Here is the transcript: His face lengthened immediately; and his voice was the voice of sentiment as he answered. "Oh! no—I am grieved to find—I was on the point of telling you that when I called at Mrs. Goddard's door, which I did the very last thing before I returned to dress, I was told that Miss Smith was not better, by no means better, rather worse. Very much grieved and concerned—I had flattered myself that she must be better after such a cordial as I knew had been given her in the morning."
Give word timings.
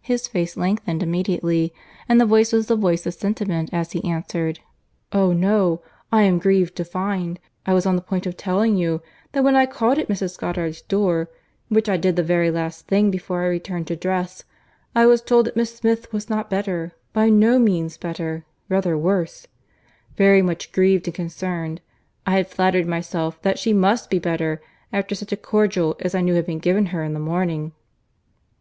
His 0.00 0.28
face 0.28 0.56
lengthened 0.56 1.02
immediately; 1.02 1.74
and 2.08 2.20
his 2.20 2.28
voice 2.30 2.52
was 2.52 2.68
the 2.68 2.76
voice 2.76 3.04
of 3.04 3.14
sentiment 3.14 3.70
as 3.72 3.90
he 3.90 4.04
answered. 4.08 4.60
"Oh! 5.10 5.32
no—I 5.32 6.22
am 6.22 6.38
grieved 6.38 6.76
to 6.76 6.84
find—I 6.84 7.74
was 7.74 7.84
on 7.84 7.96
the 7.96 8.00
point 8.00 8.26
of 8.26 8.36
telling 8.36 8.76
you 8.76 9.02
that 9.32 9.42
when 9.42 9.56
I 9.56 9.66
called 9.66 9.98
at 9.98 10.06
Mrs. 10.06 10.38
Goddard's 10.38 10.82
door, 10.82 11.28
which 11.68 11.88
I 11.88 11.96
did 11.96 12.14
the 12.14 12.22
very 12.22 12.48
last 12.48 12.86
thing 12.86 13.10
before 13.10 13.42
I 13.42 13.48
returned 13.48 13.88
to 13.88 13.96
dress, 13.96 14.44
I 14.94 15.06
was 15.06 15.20
told 15.20 15.46
that 15.46 15.56
Miss 15.56 15.74
Smith 15.74 16.12
was 16.12 16.30
not 16.30 16.48
better, 16.48 16.92
by 17.12 17.28
no 17.28 17.58
means 17.58 17.96
better, 17.98 18.44
rather 18.68 18.96
worse. 18.96 19.48
Very 20.14 20.42
much 20.42 20.70
grieved 20.70 21.08
and 21.08 21.14
concerned—I 21.16 22.34
had 22.36 22.46
flattered 22.46 22.86
myself 22.86 23.42
that 23.42 23.58
she 23.58 23.72
must 23.72 24.10
be 24.10 24.20
better 24.20 24.62
after 24.92 25.16
such 25.16 25.32
a 25.32 25.36
cordial 25.36 25.96
as 25.98 26.14
I 26.14 26.20
knew 26.20 26.34
had 26.34 26.46
been 26.46 26.60
given 26.60 26.86
her 26.94 27.02
in 27.02 27.14
the 27.14 27.18
morning." 27.18 27.72